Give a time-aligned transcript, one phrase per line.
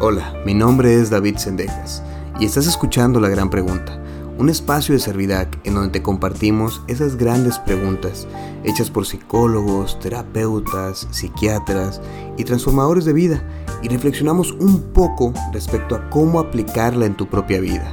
[0.00, 2.04] Hola, mi nombre es David Sendejas
[2.38, 4.00] y estás escuchando La Gran Pregunta,
[4.38, 8.28] un espacio de Servidac en donde te compartimos esas grandes preguntas
[8.62, 12.00] hechas por psicólogos, terapeutas, psiquiatras
[12.36, 13.42] y transformadores de vida
[13.82, 17.92] y reflexionamos un poco respecto a cómo aplicarla en tu propia vida.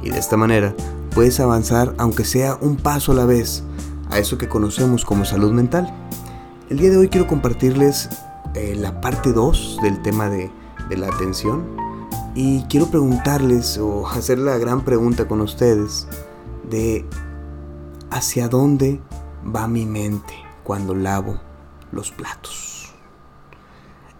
[0.00, 0.76] Y de esta manera
[1.12, 3.64] puedes avanzar aunque sea un paso a la vez
[4.10, 5.92] a eso que conocemos como salud mental.
[6.70, 8.10] El día de hoy quiero compartirles
[8.54, 11.64] eh, la parte 2 del tema de de la atención.
[12.34, 16.06] Y quiero preguntarles o hacer la gran pregunta con ustedes
[16.70, 17.04] de
[18.10, 19.00] hacia dónde
[19.44, 21.38] va mi mente cuando lavo
[21.90, 22.92] los platos.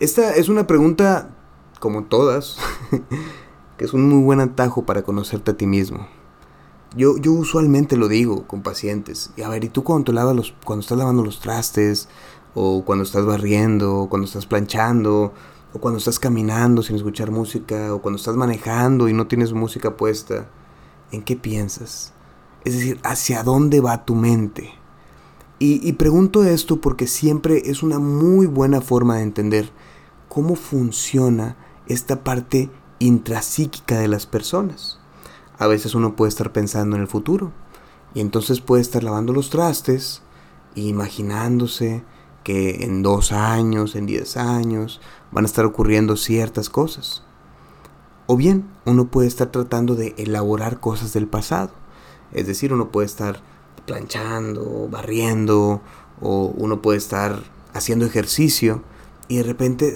[0.00, 1.30] Esta es una pregunta,
[1.78, 2.56] como todas,
[3.76, 6.08] que es un muy buen atajo para conocerte a ti mismo.
[6.96, 9.30] Yo, yo usualmente lo digo con pacientes.
[9.36, 12.08] Y a ver, ¿y tú cuando, lavas los, cuando estás lavando los trastes?
[12.54, 15.32] O cuando estás barriendo, o cuando estás planchando,
[15.72, 19.96] o cuando estás caminando sin escuchar música, o cuando estás manejando y no tienes música
[19.96, 20.48] puesta,
[21.12, 22.12] ¿en qué piensas?
[22.64, 24.80] Es decir, ¿hacia dónde va tu mente?
[25.62, 29.70] Y, pregunto esto porque siempre es una muy buena forma de entender
[30.30, 34.98] cómo funciona esta parte intrapsíquica de las personas.
[35.58, 37.52] A veces uno puede estar pensando en el futuro
[38.14, 40.22] y entonces puede estar lavando los trastes,
[40.76, 42.04] imaginándose
[42.44, 47.22] que en dos años, en diez años, van a estar ocurriendo ciertas cosas.
[48.26, 51.72] O bien, uno puede estar tratando de elaborar cosas del pasado.
[52.32, 53.42] Es decir, uno puede estar
[53.86, 55.80] planchando, barriendo,
[56.20, 58.82] o uno puede estar haciendo ejercicio
[59.28, 59.94] y de repente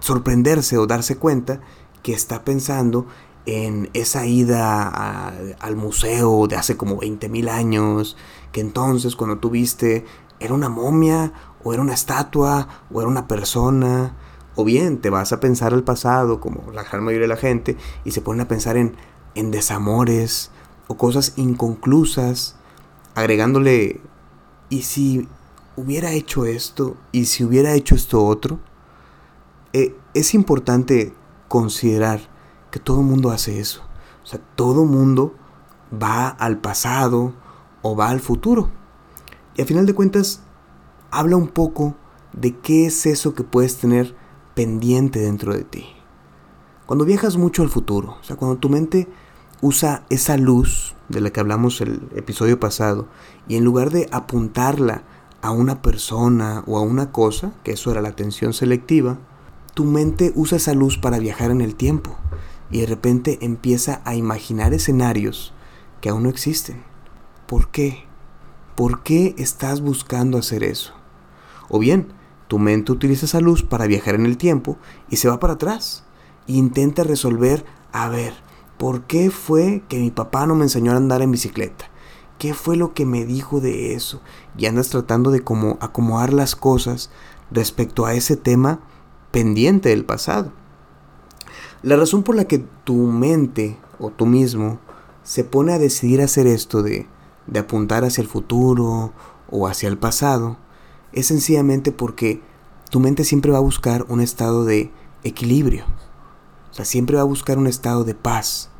[0.00, 1.60] sorprenderse o darse cuenta
[2.02, 3.06] que está pensando
[3.46, 5.28] en esa ida
[5.60, 8.16] al museo de hace como 20 mil años,
[8.52, 10.04] que entonces cuando tú viste
[10.40, 11.32] era una momia
[11.64, 14.14] o era una estatua o era una persona,
[14.54, 17.76] o bien te vas a pensar al pasado, como la gran mayoría de la gente,
[18.04, 18.94] y se ponen a pensar en,
[19.34, 20.50] en desamores
[20.86, 22.56] o cosas inconclusas,
[23.14, 24.00] agregándole,
[24.68, 25.28] ¿y si
[25.76, 26.96] hubiera hecho esto?
[27.10, 28.60] ¿Y si hubiera hecho esto otro?
[29.72, 31.12] Eh, es importante
[31.48, 32.20] considerar
[32.70, 33.82] que todo el mundo hace eso.
[34.22, 35.34] O sea, todo mundo
[35.92, 37.32] va al pasado
[37.82, 38.70] o va al futuro.
[39.56, 40.43] Y a final de cuentas,
[41.18, 41.94] habla un poco
[42.32, 44.16] de qué es eso que puedes tener
[44.54, 45.86] pendiente dentro de ti.
[46.86, 49.08] Cuando viajas mucho al futuro, o sea, cuando tu mente
[49.60, 53.08] usa esa luz de la que hablamos el episodio pasado
[53.48, 55.04] y en lugar de apuntarla
[55.40, 59.18] a una persona o a una cosa, que eso era la atención selectiva,
[59.74, 62.16] tu mente usa esa luz para viajar en el tiempo
[62.70, 65.52] y de repente empieza a imaginar escenarios
[66.00, 66.82] que aún no existen.
[67.46, 68.04] ¿Por qué?
[68.74, 70.92] ¿Por qué estás buscando hacer eso?
[71.68, 72.08] O bien,
[72.48, 74.76] tu mente utiliza esa luz para viajar en el tiempo
[75.08, 76.04] y se va para atrás.
[76.46, 78.34] Intenta resolver, a ver,
[78.78, 81.86] ¿por qué fue que mi papá no me enseñó a andar en bicicleta?
[82.38, 84.20] ¿Qué fue lo que me dijo de eso?
[84.58, 87.10] Y andas tratando de como acomodar las cosas
[87.50, 88.80] respecto a ese tema
[89.30, 90.52] pendiente del pasado.
[91.82, 94.78] La razón por la que tu mente o tú mismo
[95.22, 97.06] se pone a decidir hacer esto de,
[97.46, 99.12] de apuntar hacia el futuro
[99.50, 100.58] o hacia el pasado
[101.14, 102.42] es sencillamente porque
[102.90, 104.92] tu mente siempre va a buscar un estado de
[105.22, 105.84] equilibrio.
[106.70, 108.70] O sea, siempre va a buscar un estado de paz.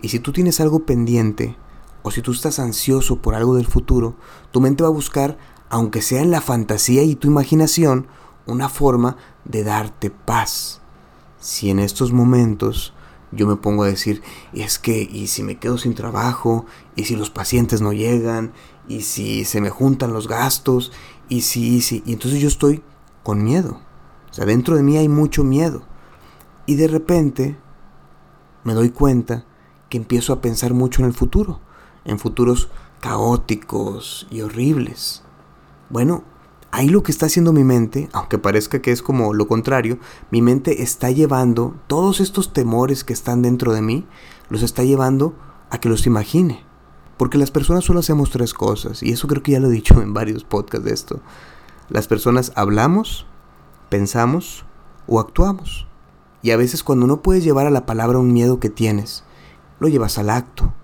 [0.00, 1.56] Y si tú tienes algo pendiente,
[2.02, 4.14] o si tú estás ansioso por algo del futuro,
[4.52, 5.38] tu mente va a buscar,
[5.68, 8.06] aunque sea en la fantasía y tu imaginación,
[8.46, 10.80] una forma de darte paz.
[11.40, 12.94] Si en estos momentos
[13.32, 14.22] yo me pongo a decir,
[14.52, 18.52] es que, y si me quedo sin trabajo, y si los pacientes no llegan,
[18.88, 20.92] y si se me juntan los gastos,
[21.28, 22.82] y si, y si, y entonces yo estoy
[23.22, 23.80] con miedo.
[24.30, 25.82] O sea, dentro de mí hay mucho miedo.
[26.66, 27.56] Y de repente
[28.64, 29.44] me doy cuenta
[29.88, 31.60] que empiezo a pensar mucho en el futuro,
[32.04, 32.68] en futuros
[33.00, 35.22] caóticos y horribles.
[35.90, 36.24] Bueno,
[36.76, 39.98] ahí lo que está haciendo mi mente, aunque parezca que es como lo contrario,
[40.30, 44.06] mi mente está llevando todos estos temores que están dentro de mí,
[44.50, 45.34] los está llevando
[45.70, 46.62] a que los imagine.
[47.16, 49.94] Porque las personas solo hacemos tres cosas, y eso creo que ya lo he dicho
[50.02, 51.20] en varios podcasts de esto.
[51.88, 53.24] Las personas hablamos,
[53.88, 54.66] pensamos
[55.06, 55.86] o actuamos.
[56.42, 59.24] Y a veces cuando no puedes llevar a la palabra un miedo que tienes,
[59.80, 60.74] lo llevas al acto.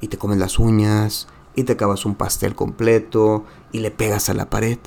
[0.00, 4.34] Y te comes las uñas, y te acabas un pastel completo, y le pegas a
[4.34, 4.78] la pared.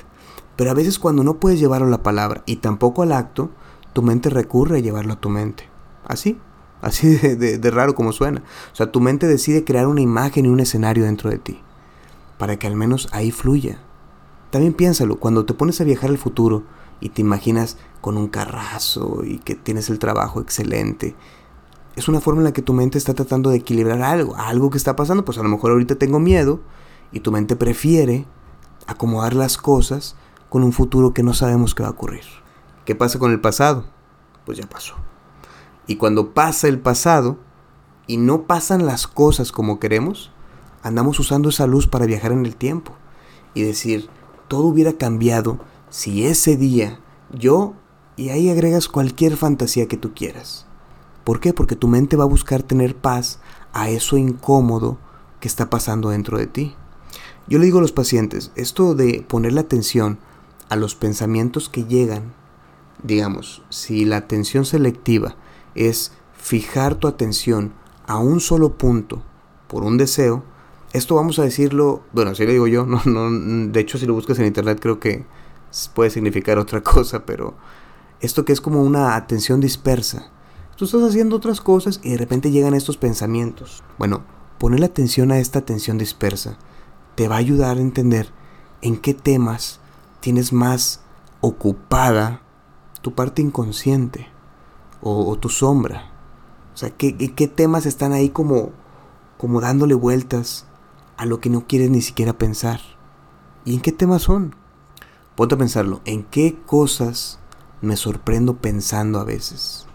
[0.55, 3.49] Pero a veces cuando no puedes llevarlo a la palabra y tampoco al acto,
[3.93, 5.69] tu mente recurre a llevarlo a tu mente.
[6.05, 6.39] Así,
[6.81, 8.43] así de, de, raro como suena.
[8.71, 11.59] O sea, tu mente decide crear una imagen y un escenario dentro de ti,
[12.37, 13.79] para que al menos ahí fluya.
[14.51, 16.63] También piénsalo, cuando te pones a viajar al futuro
[17.01, 21.15] y te imaginas con un carrazo y que tienes el trabajo excelente.
[21.95, 24.77] Es una forma en la que tu mente está tratando de equilibrar algo, algo que
[24.77, 26.61] está pasando, pues a lo mejor ahorita tengo miedo
[27.11, 28.25] y tu mente prefiere
[28.87, 30.15] acomodar las cosas
[30.55, 32.23] con un futuro que no sabemos qué va a ocurrir.
[32.85, 33.83] ¿Qué pasa con el pasado?
[34.45, 34.95] Pues ya pasó.
[35.85, 37.37] Y cuando pasa el pasado
[38.07, 40.31] y no pasan las cosas como queremos,
[40.81, 42.93] andamos usando esa luz para viajar en el tiempo
[43.53, 44.07] y decir,
[44.47, 45.59] todo hubiera cambiado
[45.89, 47.01] si ese día
[47.33, 47.73] yo,
[48.15, 50.67] y ahí agregas cualquier fantasía que tú quieras.
[51.25, 51.51] ¿Por qué?
[51.51, 53.41] Porque tu mente va a buscar tener paz
[53.73, 54.99] a eso incómodo
[55.41, 56.77] que está pasando dentro de ti.
[57.45, 60.17] Yo le digo a los pacientes, esto de poner la atención
[60.69, 62.33] a los pensamientos que llegan,
[63.03, 65.35] digamos, si la atención selectiva
[65.75, 67.73] es fijar tu atención
[68.07, 69.23] a un solo punto
[69.67, 70.43] por un deseo,
[70.93, 74.13] esto vamos a decirlo, bueno, así lo digo yo, no, no, de hecho si lo
[74.13, 75.25] buscas en internet creo que
[75.93, 77.55] puede significar otra cosa, pero
[78.21, 80.31] esto que es como una atención dispersa.
[80.77, 83.81] Tú estás haciendo otras cosas y de repente llegan estos pensamientos.
[83.97, 84.23] Bueno,
[84.57, 86.57] poner la atención a esta atención dispersa
[87.15, 88.29] te va a ayudar a entender
[88.81, 89.79] en qué temas
[90.25, 91.01] tienes más
[91.39, 92.41] ocupada
[93.03, 94.27] tu parte inconsciente
[94.99, 96.11] o, tu sombra.
[96.73, 98.71] O sea, ¿qué, qué temas están ahí como,
[99.37, 100.65] como dándole vueltas
[101.15, 102.81] a lo que no quieres ni siquiera pensar.
[103.65, 104.55] ¿Y en qué temas son?
[105.35, 107.37] Ponte a pensarlo, ¿en qué cosas
[107.83, 109.85] me sorprendo pensando a veces?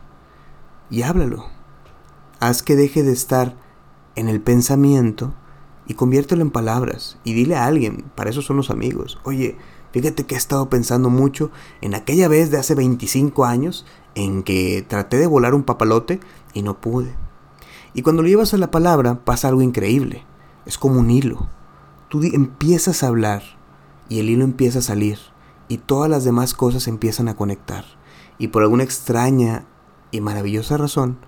[0.91, 1.47] Y háblalo.
[2.38, 3.56] Haz que deje de estar
[4.15, 5.35] en el pensamiento
[5.88, 9.59] y conviértelo en palabras y dile a alguien, para eso son los amigos, oye,
[9.93, 11.51] fíjate que he estado pensando mucho
[11.81, 16.21] en aquella vez de hace 25 años en que traté de volar un papalote
[16.55, 17.15] y no pude.
[17.95, 20.25] Y cuando lo llevas a la palabra pasa algo increíble,
[20.67, 21.49] es como un hilo.
[22.09, 23.43] Tú empiezas a hablar
[24.09, 25.19] y el hilo empieza a salir
[25.69, 27.85] y todas las demás cosas empiezan a conectar.
[28.39, 29.67] Y por alguna extraña
[30.11, 31.19] y maravillosa razón,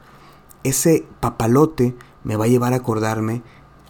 [0.64, 3.42] ese papalote me va a llevar a acordarme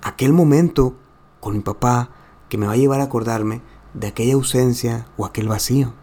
[0.02, 0.94] aquel momento
[1.40, 2.10] con mi papá
[2.48, 3.62] que me va a llevar a acordarme
[3.94, 5.94] de aquella ausencia o aquel vacío.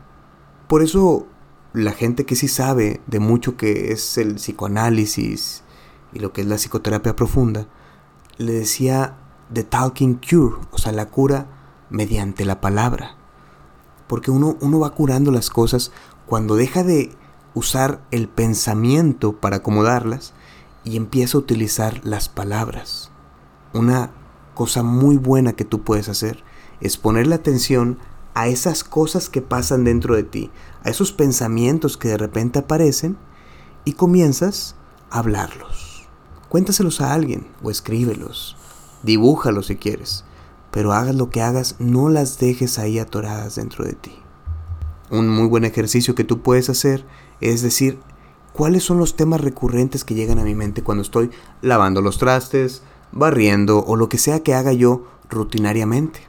[0.67, 1.27] Por eso
[1.73, 5.63] la gente que sí sabe de mucho que es el psicoanálisis
[6.13, 7.67] y lo que es la psicoterapia profunda,
[8.37, 9.17] le decía
[9.53, 11.47] The Talking Cure, o sea, la cura
[11.89, 13.15] mediante la palabra.
[14.07, 15.91] Porque uno, uno va curando las cosas
[16.25, 17.11] cuando deja de
[17.53, 20.33] usar el pensamiento para acomodarlas
[20.83, 23.11] y empieza a utilizar las palabras.
[23.73, 24.11] Una
[24.55, 26.43] cosa muy buena que tú puedes hacer
[26.81, 27.97] es poner la atención
[28.33, 30.51] a esas cosas que pasan dentro de ti,
[30.83, 33.17] a esos pensamientos que de repente aparecen
[33.85, 34.75] y comienzas
[35.09, 36.07] a hablarlos.
[36.47, 38.55] Cuéntaselos a alguien o escríbelos,
[39.03, 40.23] dibújalos si quieres,
[40.71, 44.15] pero hagas lo que hagas, no las dejes ahí atoradas dentro de ti.
[45.09, 47.05] Un muy buen ejercicio que tú puedes hacer
[47.41, 47.99] es decir,
[48.53, 52.83] ¿cuáles son los temas recurrentes que llegan a mi mente cuando estoy lavando los trastes,
[53.11, 56.21] barriendo o lo que sea que haga yo rutinariamente.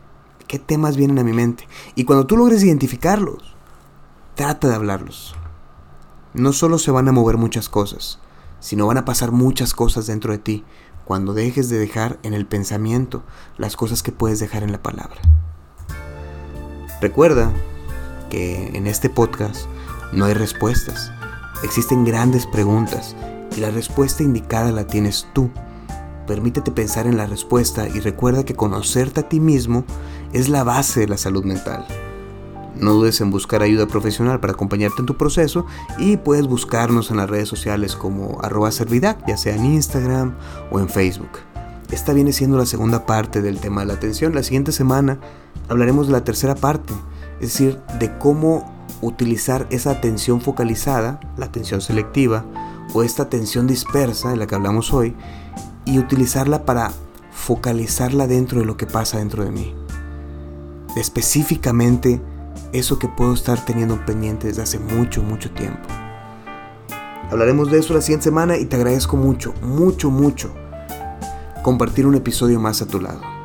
[0.50, 1.68] ¿Qué temas vienen a mi mente?
[1.94, 3.54] Y cuando tú logres identificarlos,
[4.34, 5.36] trata de hablarlos.
[6.34, 8.18] No solo se van a mover muchas cosas,
[8.58, 10.64] sino van a pasar muchas cosas dentro de ti
[11.04, 13.22] cuando dejes de dejar en el pensamiento
[13.58, 15.20] las cosas que puedes dejar en la palabra.
[17.00, 17.52] Recuerda
[18.28, 19.66] que en este podcast
[20.12, 21.12] no hay respuestas,
[21.62, 23.14] existen grandes preguntas
[23.56, 25.48] y la respuesta indicada la tienes tú
[26.30, 29.82] Permítete pensar en la respuesta y recuerda que conocerte a ti mismo
[30.32, 31.84] es la base de la salud mental.
[32.76, 35.66] No dudes en buscar ayuda profesional para acompañarte en tu proceso
[35.98, 40.36] y puedes buscarnos en las redes sociales como arroba servidac, ya sea en Instagram
[40.70, 41.40] o en Facebook.
[41.90, 44.32] Esta viene siendo la segunda parte del tema de la atención.
[44.32, 45.18] La siguiente semana
[45.68, 46.94] hablaremos de la tercera parte,
[47.40, 52.44] es decir, de cómo utilizar esa atención focalizada, la atención selectiva,
[52.94, 55.16] o esta atención dispersa de la que hablamos hoy,
[55.90, 56.92] y utilizarla para
[57.32, 59.74] focalizarla dentro de lo que pasa dentro de mí.
[60.96, 62.20] Específicamente
[62.72, 65.88] eso que puedo estar teniendo pendiente desde hace mucho, mucho tiempo.
[67.30, 70.52] Hablaremos de eso la siguiente semana y te agradezco mucho, mucho, mucho
[71.62, 73.39] compartir un episodio más a tu lado.